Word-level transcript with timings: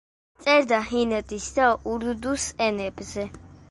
წერდა 0.45 0.79
ჰინდის 0.87 1.47
და 1.59 1.69
ურდუს 1.95 2.51
ენებზე. 2.71 3.33